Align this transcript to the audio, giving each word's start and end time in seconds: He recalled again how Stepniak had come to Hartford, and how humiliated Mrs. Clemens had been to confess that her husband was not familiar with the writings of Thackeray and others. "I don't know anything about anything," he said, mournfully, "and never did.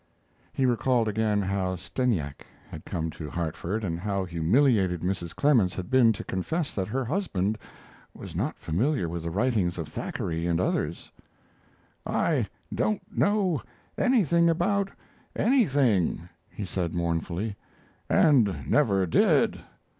He 0.51 0.65
recalled 0.65 1.07
again 1.07 1.43
how 1.43 1.75
Stepniak 1.75 2.47
had 2.71 2.85
come 2.85 3.11
to 3.11 3.29
Hartford, 3.29 3.83
and 3.83 3.99
how 3.99 4.25
humiliated 4.25 5.01
Mrs. 5.01 5.35
Clemens 5.35 5.75
had 5.75 5.91
been 5.91 6.11
to 6.13 6.23
confess 6.23 6.73
that 6.73 6.87
her 6.87 7.05
husband 7.05 7.55
was 8.11 8.35
not 8.35 8.57
familiar 8.57 9.07
with 9.07 9.21
the 9.21 9.29
writings 9.29 9.77
of 9.77 9.87
Thackeray 9.87 10.47
and 10.47 10.59
others. 10.59 11.11
"I 12.03 12.47
don't 12.73 13.15
know 13.15 13.61
anything 13.95 14.49
about 14.49 14.89
anything," 15.35 16.27
he 16.49 16.65
said, 16.65 16.95
mournfully, 16.95 17.55
"and 18.09 18.67
never 18.67 19.05
did. 19.05 19.59